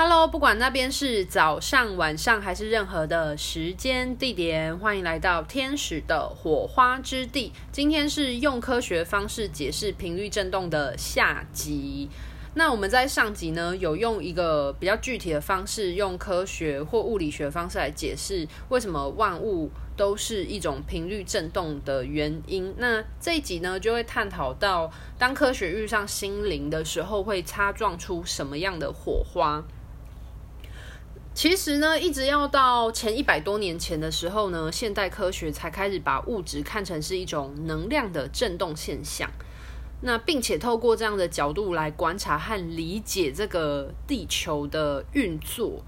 [0.00, 7.52] Hello，不管那边是早上、晚上还是任何的时间地点，欢迎来到天使的火花之地。
[7.72, 12.08] 今天是用科学方式解释频率振动的下集。
[12.54, 22.72] 那我们在上集呢，有用一个比较具体的方式，用科学或物理学方式来解释为什么万物都是一种频率振动的原因。
[22.78, 29.64] 那这一集呢，就会探讨到当科学遇上心灵的时候，会擦撞出什么样的火花。
[31.38, 39.30] 其实呢，一直要到前一百多年前的时候呢，现代科学才开始把物质看成是一种能量的振动现象。
[40.00, 45.84] 那并且透过这样的角度来观察和理解这个地球的运作。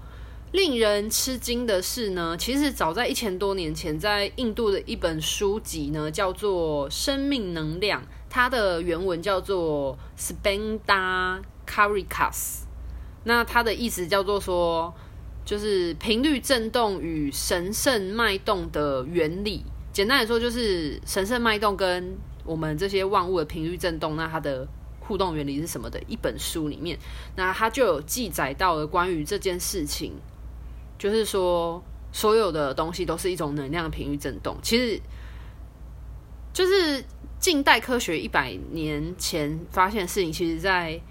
[0.53, 12.61] 令人吃惊的是呢，其实早在一千多年前，在印度的一本书籍呢，叫做《生命能量》，它的原文叫做 Spanda Karikas。
[13.25, 14.93] 那它的意思叫做说。
[15.43, 24.67] 就是频率振动与神圣脉动的原理，简单来说就是神圣脉动跟我们这些万物的频率振动，那它的
[24.99, 26.97] 互动原理是什么的一本书里面，
[27.35, 30.13] 那它就有记载到了关于这件事情，
[30.97, 34.55] 就是说所有的东西都是一种能量频率振动。
[34.61, 35.01] 其实，
[36.53, 37.03] 就是
[37.39, 41.01] 近代科学一百年前发现的事情，其实在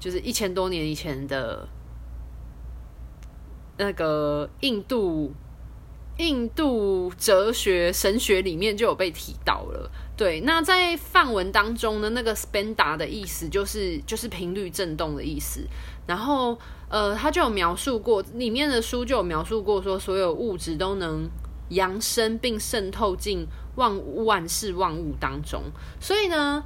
[0.00, 1.68] 就是一千多年以前的。
[3.76, 5.32] 那个印度
[6.18, 10.40] 印度哲学神学里面就有被提到了，对。
[10.42, 15.66] 那在梵文当中呢，那个 spanda 的意思就是就是频率振动的意思。
[16.06, 16.56] 然后
[16.88, 21.28] 呃，他就有描述过，里面的书就有描述过，说所有物质都能
[21.70, 25.60] 扬升并渗透进万万事万物当中。
[25.98, 26.62] 所以呢，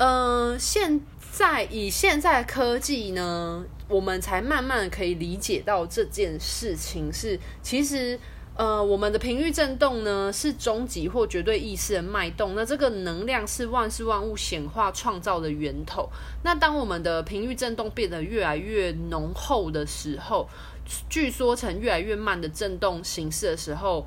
[0.00, 3.64] 呃，现在以现在科技呢。
[3.90, 8.16] 我们才慢慢可以理解到这件事情是，其实，
[8.54, 16.08] 呃，我们的频率振动呢是终极或绝对意识的脉动，那这个能量是万事万物显化创造的源头。
[16.44, 20.48] 那当我们的频率振动变得越来越浓厚的时候，
[21.08, 24.06] 聚缩成越来越慢的振动形式的时候，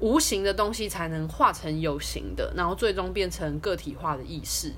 [0.00, 4.72] 无形的东西才能化成有形的，然后最终变成个体化的意识。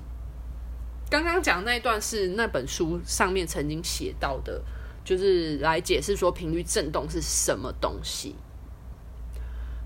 [1.13, 4.59] 刚刚讲那一段是那本书上面曾经写到的，
[5.05, 8.35] 就是来解释说频率振动是什么东西。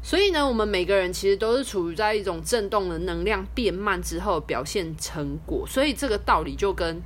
[0.01, 5.67] 所以呢，我们每个人其实都是处于在一种振动的能量变慢之后表现成果。
[5.67, 7.01] 所以这个道理就跟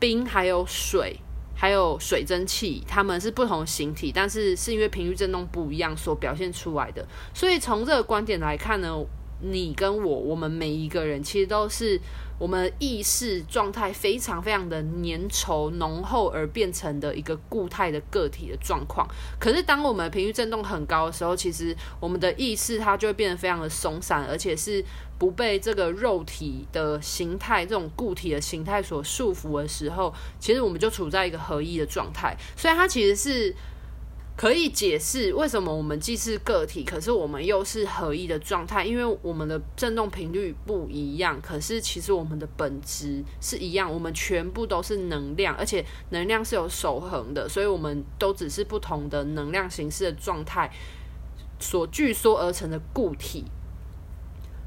[0.00, 1.20] 冰、还有水、
[1.54, 7.06] 还有水蒸气，它们是不同形体，但是是因为频率振动不一样所表现出来的。
[7.32, 8.92] 所以从这个观点来看呢，
[9.40, 12.00] 你跟我，我们每一个人其实都是。
[12.38, 19.08] 我们意识状态非常非常的粘稠浓厚而变成的一个固态的个体的状况。
[19.40, 24.84] 可是当我们频率振动很高的时候，其实我们的意识它就会变得非常的松散，而且是
[25.18, 32.36] 不被这个肉体的形态、这种固体的形态所束缚的时候，其实我们就处在一个合一的状态。
[32.54, 33.56] 所以它其实是。
[34.36, 50.70] 可以解释为什么我们既是个体，可是我们又是合一的状态，因为我们的振动频率不一样，可是其实我们的本质是一样，我们全部都是能量，而且能量是有守恒的，所以我们都只是不同的能量形式的状态
[51.58, 53.44] 所聚缩而成的固体。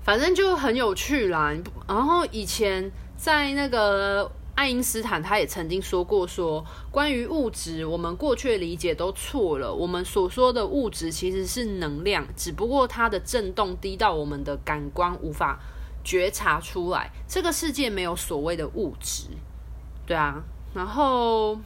[0.02, 1.54] 反正就很有趣啦。
[1.88, 4.32] 然后以前在那个。
[4.60, 9.74] 爱因斯坦他也曾经说过说，关于物质，我们过去的理解都错了。
[9.74, 15.58] 我们所说的物质其实是能量，只不过它的振动低到我们的感官无法
[16.04, 17.10] 觉察出来。
[17.26, 19.28] 这个世界没有所谓的物质，
[20.06, 20.44] 对啊。
[20.74, 21.58] 然后，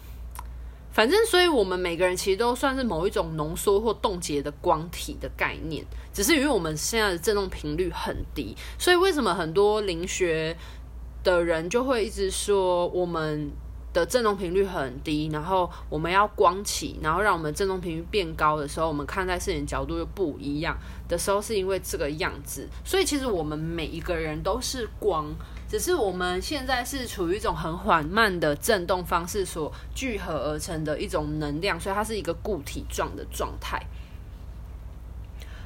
[0.92, 5.84] 反正，所以我们每个人其实都算是某一种浓缩或冻结的光体的概念，
[6.14, 10.56] 只是因为我们现在的振动频率很低，所以为什么很多灵学
[11.24, 13.52] 的人就会一直说我们
[13.94, 20.76] 的振动频率很低，然后我们要光起，然后让我们振动频率变高的时候，我们看待事情角度又不一样
[21.08, 22.68] 的时候，是因为这个样子。
[22.84, 25.28] 所以其实我们每一个人都是光，
[25.70, 33.80] 只是我们现在是处于一种很缓慢的振动方式所聚合而成的一种能量，所以它是一个固体状的状态。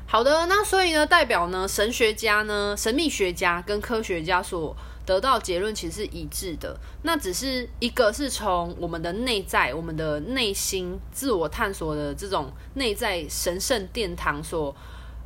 [0.05, 4.75] 好的，那所以呢，代表呢，神学家呢，神秘学家跟科学家所
[5.07, 14.75] 得到结论其实是一致的，那只是一个是从我们的内在、我们的内心自我探索的这种内在神圣殿堂所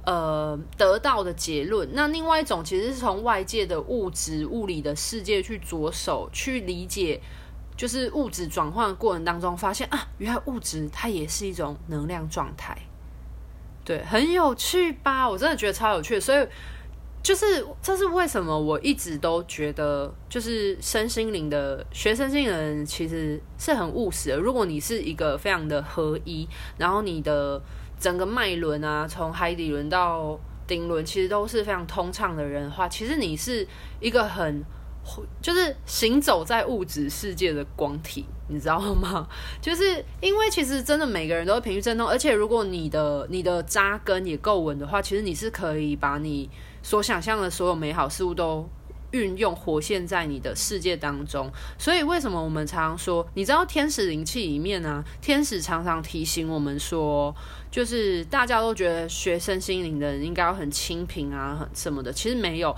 [0.06, 7.20] 呃得到的结论，那另外一种其实是从外界的物质、物理的世界去着手去理解。
[7.78, 12.78] 就是物质转换的过程当中，发现啊，原来物质它也是一种能量状态，
[13.84, 15.28] 对，很有趣吧？
[15.28, 16.48] 我真的觉得超有趣，所以
[17.24, 24.38] 就是这是为什么我一直都觉得，就是身心灵的学身心灵的人其实是很务实的。
[24.38, 26.48] 如果你是一个非常的合一，
[26.78, 27.62] 然后你的
[28.00, 33.68] 整个脉轮啊，从海底轮到顶轮，其实都是非常通畅的人的话，其实你是
[34.00, 34.64] 一个很。
[35.42, 39.28] 就是行走在物质世界的光体，你知道吗？
[39.60, 39.84] 就是
[40.22, 46.48] 因为其实真的每个人都会频率振动，而且如果你的你的扎根也够稳的话，其实你是可以把你
[46.84, 48.68] 所想象的所有美好事物都
[49.12, 51.52] 运用活现在你的世界当中。
[51.78, 55.06] 所以为什么我们常常说，你知道天使灵气里面呢、啊？
[55.22, 57.36] 天使常常提醒我们说，
[57.70, 62.76] 就是大家都觉得学身心灵的人应该要很清贫啊，很什么的，其实没有。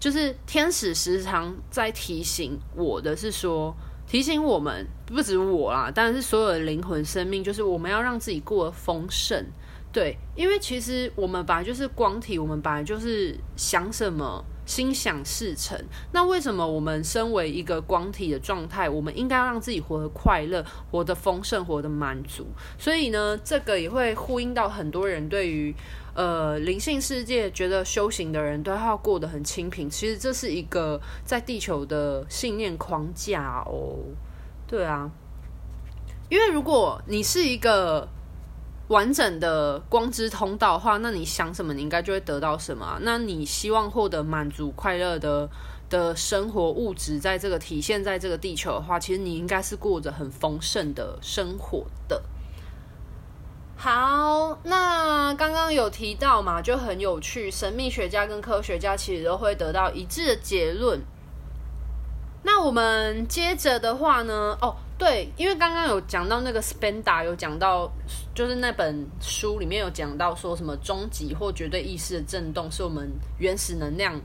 [0.00, 3.74] 就是天使时常在提醒我的是说，
[4.06, 9.46] 提醒我们不止我啦，当然是所有的灵魂生命，就是我们要让自己过得丰盛。
[9.94, 14.44] 对，因为其实我们本来就是光体，我们本来就是想什么。
[14.66, 15.78] 心想事成。
[16.10, 22.46] 那为什么我们身为一个光体的状态，我们应该要让自己活得快乐、活得丰盛、活得满足？
[22.78, 25.74] 所以呢，这个也会呼应到很多人对于
[26.14, 29.90] 呃灵性世界觉得修行的人都要过得很清贫。
[29.90, 33.98] 其实这是一个在地球的信念框架哦。
[34.66, 35.10] 对啊，
[36.30, 38.08] 因为如果你是一个。
[38.88, 42.98] 完整的光之通道的话，那你想什么，你应该就会得到什么。
[43.00, 45.48] 那你希望获得满足、快乐的
[45.88, 52.22] 的生活物质，在这个体现在这个地球的话，其实你应该是过着很丰盛的生活的。
[53.76, 61.00] 好，那刚刚有提到嘛，就很有趣，神秘学家跟科学家其实都会得到一致的结论。
[62.42, 64.76] 那我们接着的话呢，哦。
[65.04, 67.92] 对，因为刚刚有讲到那个 Spanda 有讲到，
[68.34, 74.18] 就是那本书里面有讲到说什么终极或绝对意识的震动是我们原始能量，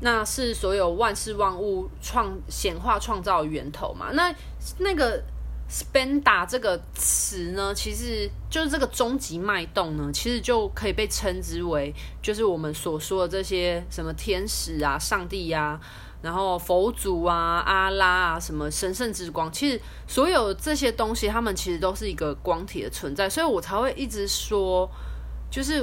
[0.00, 4.10] 那是所有万事万物创显化创造的源头嘛。
[4.14, 4.34] 那
[4.78, 5.22] 那个
[5.70, 15.80] Spanda 这个词呢，其实就是这个终极脉动呢，其实就可以被称之为，就是我们所说的这些什么天使啊、上帝呀、啊。
[16.22, 24.86] 然后佛祖啊、阿拉啊，什么神圣之光，其实所有这些东西，他们其实都是一个光体的存在，所以我才会一直说，
[25.50, 25.82] 就是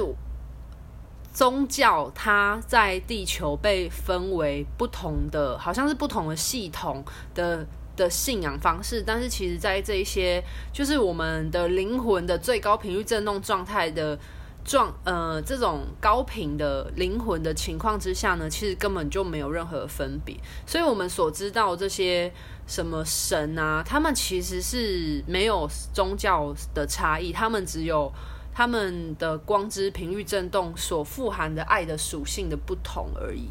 [1.32, 7.66] 宗教它在地球被分为不同的，好像是不同的系统的
[7.98, 10.42] 的信仰方式，但是其实在这一些，
[10.72, 14.18] 就是我们的灵魂的最高频率振动状态的。
[14.64, 20.36] 状呃，这种高频的灵魂的情况之下呢，其实根本就没有任何分别。
[20.66, 22.30] 所以，我们所知道这些
[22.66, 28.12] 什么神啊，他们其实是没有宗教的差异，他们只有
[28.52, 33.48] 他们的光之频率振动所富含的爱的属性的不同而已，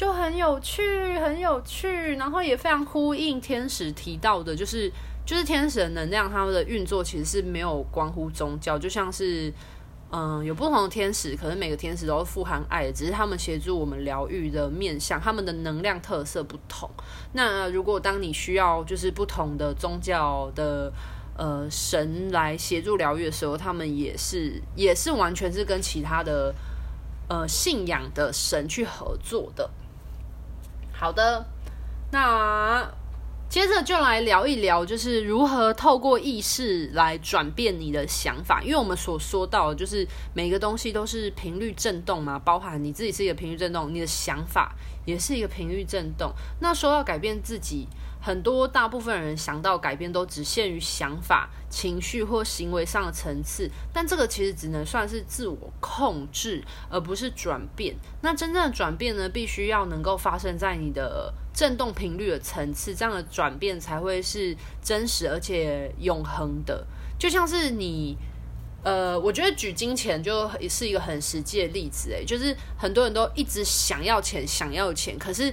[0.00, 2.16] 就很有趣，很有趣。
[2.16, 4.90] 然后也非常呼应天使提到的，就是
[5.26, 9.52] 就是天使的能量，他们的运作其实是没有关乎宗教，就像是。
[10.12, 16.90] 嗯，有不同的天使，可是每个天使都是富含爱的，只是他们协助我们疗愈的面向，他们的能量特色不同。
[17.32, 20.92] 那如果当你需要就是不同的宗教的
[21.38, 26.52] 呃神来协助疗愈的时候，他们也是也是完全是跟其他的
[27.28, 29.70] 呃信仰的神去合作的。
[31.00, 31.46] 好的，
[32.12, 32.86] 那。
[33.48, 38.62] 接着就来聊一聊，就是如何透过意识来转变你的想法。
[38.62, 44.72] 因为我们所说到，就是每个东西都是频率振动嘛，包含你自己是一个频率振动，你的想法
[45.04, 46.32] 也是一个频率振动。
[46.60, 47.88] 那说到改变自己。
[48.22, 57.96] 很多大部分人想到改变都只限于想法、情绪或行为上的层次，但这个其实只能算是自我控制，而不是转变。
[58.20, 66.86] 那真正的转变呢，必须要能够发生在你的振动频率的层次，这样的转变才会是真实而且永恒的。
[67.18, 68.16] 就像是你，
[68.84, 75.50] 呃，我觉得举金钱就是一个很实际的例子，诶，就是很多人都一直想要钱，想要钱，可是。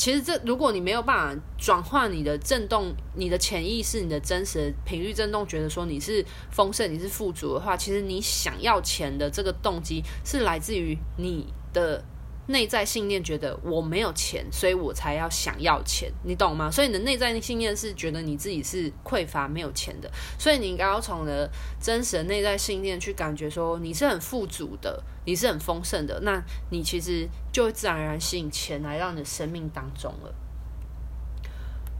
[0.00, 12.02] 其实这，如果你没有办法转换你的震动、你的潜意识、你的真实频率震动，觉得说你是丰盛、你是富足的话，其实你想要钱的这个动机是来自于你的。
[12.50, 16.70] 内在信念觉得我没有钱，所以我才要想要钱，你懂吗？
[16.70, 30.34] 所以你的内在信念是觉得你自己是匮乏、没有钱的，所以你应该要从你的真实的内在信念去感觉说你是很富足的，你是很丰盛的，那你其实就会自然而然吸引钱来到你的生命当中了。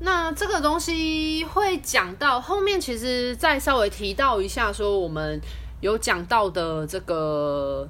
[0.03, 5.39] 那这个东西会讲到后面，其实再稍微提到一下，说我们
[5.83, 7.87] 有讲到的这个，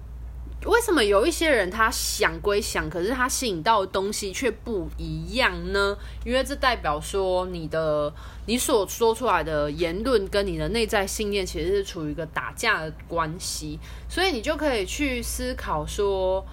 [0.66, 5.96] 为什么有一些人他想归想，可是他吸引到的东西却不一样呢？
[6.24, 8.12] 因为这代表说你的
[8.46, 16.44] 你所说出来的言论跟你的内在信念其实是处于一个打架的关系，所以你就可以去思考说，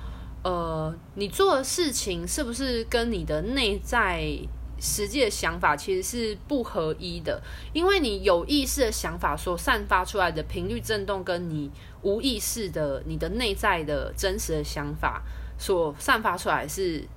[0.44, 4.40] 呃，你做的事情是不是跟你的内在。
[4.80, 7.42] 实际的想法其实是不合一的，
[7.74, 15.22] 因为你有意识的想法所散发出来的频率振动，跟你无意识的、你的内在的真实的想法
[15.58, 17.08] 所散发出来是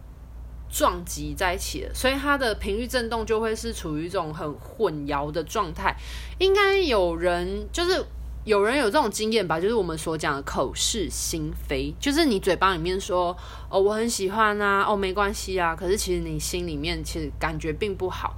[0.71, 5.97] 撞击在一起的，所以它的频率振动就会是处于一种很混淆的状态。
[6.39, 8.05] 应该有人就是。
[8.45, 13.37] 有人有这种经验吧，就是我们所讲的口是心非，就是你嘴巴里面说
[13.69, 18.35] 哦，我很喜欢啊，哦没关系啊，可是其实你心里面其实感觉并不好，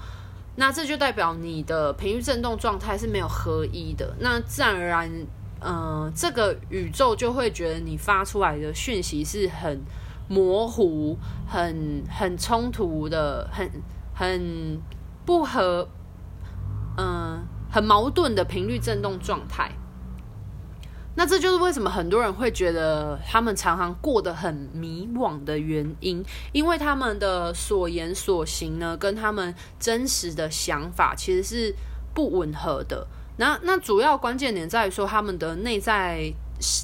[0.57, 5.27] 那这就代表你的频率振动状态是没有合一的，那自然而然，
[5.61, 9.81] 嗯、这个宇宙就会觉得你发出来的讯息是很
[10.29, 11.17] 模糊、
[11.47, 13.71] 很很冲突的、很
[14.13, 14.81] 很
[15.25, 15.89] 不合，
[16.97, 17.41] 嗯、
[17.71, 19.71] 很矛盾的频率振动状态。
[21.15, 31.75] 那这就是为什么很多人会觉得他们常常过得很迷惘的原因，因为他们的所言所行呢，跟他们真实的想法其实是
[32.15, 33.07] 不吻合的。
[33.37, 36.33] 那那主要关键点在于说，他们的内在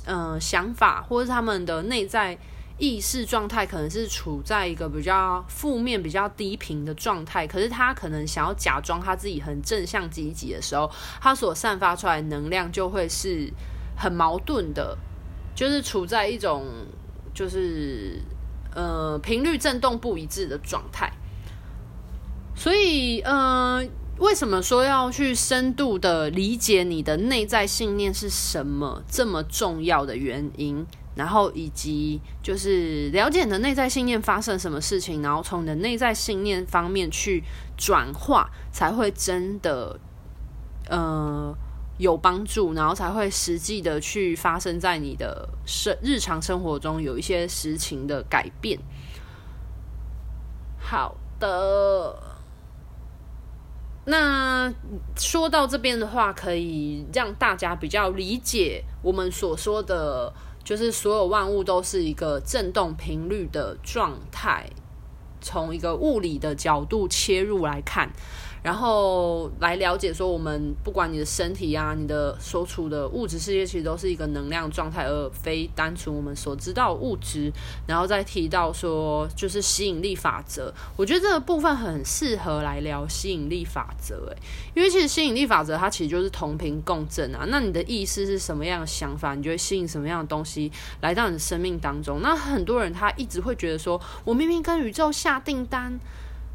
[0.05, 2.37] 呃想法，或者是他们的内在
[2.77, 7.47] 意识状态，可能是处在一个比较负面、比较低频的状态。
[7.47, 13.51] 可是他可能想要假装他自己很正向积极的时候，他所散发出来的能量就会是。
[13.99, 14.97] 很矛盾的，
[15.57, 16.65] 就是处在一种
[17.35, 18.23] 就是
[18.73, 21.13] 呃频率振动不一致的状态，
[22.55, 23.85] 所以呃，
[24.19, 30.87] 为什么说要去深度的理解你的内在信念是什么这么重要的原因，
[31.17, 37.43] 然后以及就是了解你的内在信念发生什么事情，然后从你的内在信念方面去
[37.77, 39.99] 转化，才会真的
[40.89, 41.53] 呃。
[41.99, 48.79] 有帮助，然后才会实际的去发生在你的生日常生活中，有一些实情的改变。
[50.81, 52.17] 好的，
[54.05, 54.73] 那
[55.17, 60.33] 说到这边的话，可以让大家比较理解我们所说的，
[60.65, 64.71] 就是所有万物都是一个振动频率的状态，
[65.41, 68.09] 从一个物理的角度切入来看。
[68.63, 77.53] 然后来了解说，我们不管你的身体啊，你的所处的物质世界，其实都是一个能量状态，而非单纯我们所知道物质。
[77.87, 84.37] 然后再提到说，就是吸引力法则，我觉得这个部分很适合来聊吸引力法则，诶，
[84.75, 87.47] 因为其实吸引力法则它其实就是同频共振啊。
[87.49, 92.21] 那你的意识是什么样的想法，你就会吸引什么样的东西来到你的生命当中。
[92.21, 95.99] 那很多人他一直会觉得说，我明明跟宇宙下订单。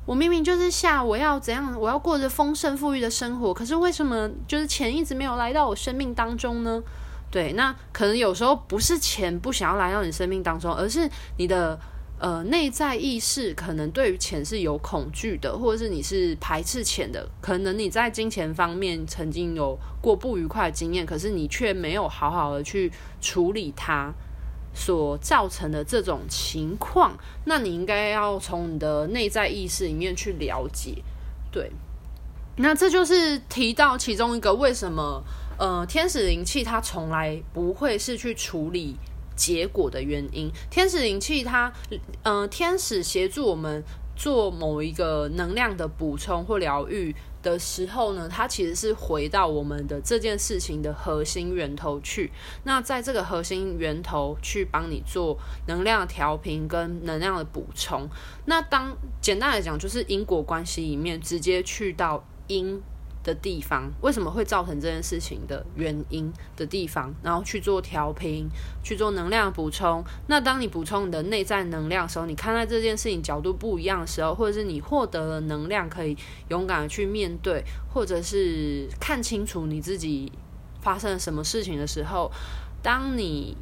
[0.05, 6.83] 我明明就是下我要怎样，我要过着丰盛富裕的生活，可是为什么就是钱一直没有来到我生命当中呢？
[7.31, 11.79] 对，那可能有时候不是钱不想要来到你生命当中，而是你的
[12.19, 17.27] 呃内在意识可能对于钱是有恐惧的，或者是你是排斥钱的。
[17.41, 22.91] 可能你在金钱方面曾经有过不愉快的经验，可是你却没有好好的去
[23.22, 24.13] 处理它。
[24.74, 31.03] 所造成的这种情况，那你应该要从你的内在意识里面去了解，
[31.51, 31.72] 对。
[32.58, 35.24] 那这就是提到其中一个为什么，
[35.58, 38.96] 呃，天使灵气它从来不会是去处理
[39.36, 40.51] 结果的原因。
[40.70, 41.74] 天使灵气它，
[42.22, 43.84] 呃，天使协助我们
[44.15, 47.15] 做某一个能量的补充或疗愈。
[47.43, 52.31] 的时候呢，它其实是回到我们的这件事情的核心源头去。
[52.63, 58.09] 那在这个核心源头去帮你做能量调频跟能量的补充。
[58.45, 62.81] 那当简单来讲，就是因果关系里面直接去到因。
[63.24, 68.48] 的地方，为什么会造成这件事情的原因的地方，然后去做调频，
[68.84, 70.03] 去做能量补充。
[70.27, 76.18] 那当你补充你的内在能量的时候，你看待这件事情角度不一样的时候，或者是你获得了能量，可以
[76.50, 77.63] 勇敢的去面对，
[77.94, 80.32] 或者是看清楚你自己
[80.82, 82.30] 发生了什么事情的时候，
[82.82, 83.56] 当你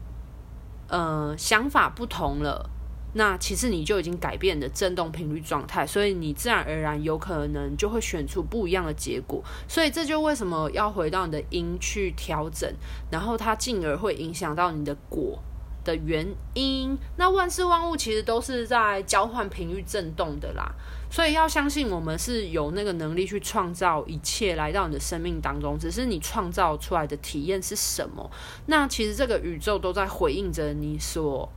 [0.88, 2.70] 呃想法不同了。
[3.14, 9.44] 那其实你就已经改变了振动频率状态，所以你自然而然有可能就会选出不一样的结果。
[9.68, 12.72] 所以这就为什么要回到你的因去调整，
[13.10, 15.40] 然后它进而会影响到你的果，
[15.84, 16.98] 的原因。
[17.18, 20.72] 那万事万物其实都是在交换频率振动的啦，
[21.10, 28.32] 所以要相信我们是有那个能力去创造一切来到你的生命当中，只是你创造出来的体验是什么。
[28.68, 31.52] 那其实这个宇宙都在回应着你所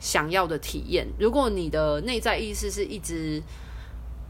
[0.00, 1.06] 想要的体验。
[1.20, 3.40] 如果你的内在意识是一直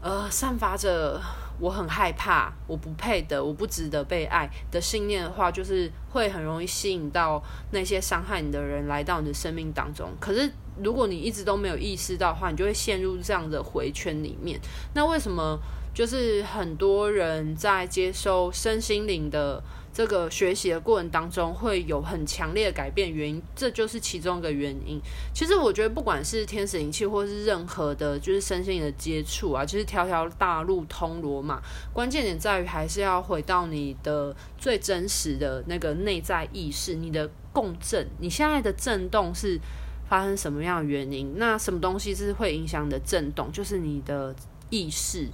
[0.03, 1.19] 呃散发着。
[1.59, 10.09] 我很害怕，我不配的，我不值得被爱的信念的话，就是会很容易吸引到那些伤害你的人来到你的生命当中。
[10.19, 10.51] 可是，
[10.83, 14.59] 如果你一直都没有意识到的话，你就会陷入这样的回圈里面。
[14.95, 15.59] 那为什么
[15.93, 19.61] 就是很多人在接收身心灵的？
[19.93, 24.99] 这个学习的过程当中会有很强烈的改变，原因这就是其中一个原因。
[25.33, 31.61] 其实我觉得，不管是天使灵气，或是任何的，就是身心的接触啊，就是条条大路通罗马。
[31.93, 39.59] 关键点在于，还是要回到你的最真实的那个内在意识，你的共振，你现在的震动是
[40.07, 41.33] 发生什么样的原因？
[41.35, 43.51] 那什么东西是会影响你的震动？
[43.51, 44.33] 就是你的
[44.69, 45.27] 意识，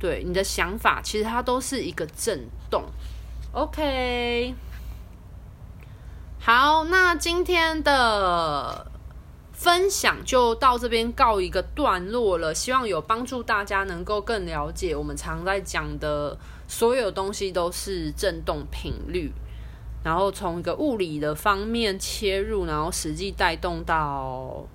[0.00, 2.84] 对，你的想法，其实它都是一个震动。
[3.54, 4.54] OK，
[6.40, 8.90] 好，那今天的
[9.52, 12.54] 分享就到这边告一个段落了。
[12.54, 19.30] 希望有帮助大家能够更了解我们常在讲的所有东西都是振动频率，
[20.02, 24.66] 然后从一个物理的方面切入，然后实际带动到。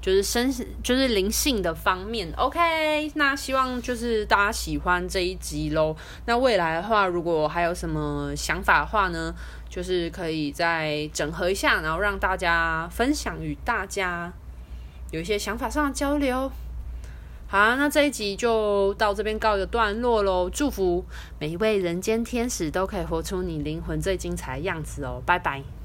[0.00, 0.50] 就是身，
[0.82, 3.10] 就是灵性的方面，OK。
[3.16, 5.94] 那希望就是大家喜欢这一集喽。
[6.24, 9.34] 那未来的话，如果还有什么想法的话呢，
[9.68, 14.32] 就是可以再整合一下，然后让大家分享，与大家
[15.10, 16.50] 有一些想法上的交流。
[17.46, 20.48] 好啊，那这一集就到这边告一个段落喽。
[20.48, 21.04] 祝福
[21.38, 25.79] 每一位人间天使都可以活出你灵魂最精彩的样子哦，拜拜。